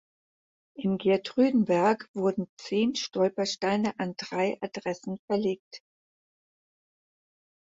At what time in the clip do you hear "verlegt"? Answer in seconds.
5.27-5.83